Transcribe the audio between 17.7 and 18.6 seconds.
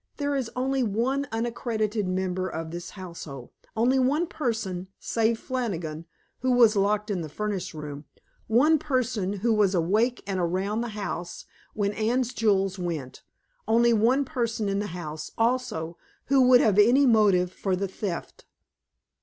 the theft."